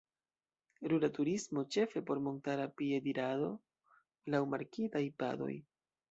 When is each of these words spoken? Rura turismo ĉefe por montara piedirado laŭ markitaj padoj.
Rura 0.91 1.09
turismo 1.17 1.63
ĉefe 1.75 2.01
por 2.07 2.21
montara 2.27 2.65
piedirado 2.79 3.49
laŭ 4.37 4.41
markitaj 4.55 5.03
padoj. 5.21 5.51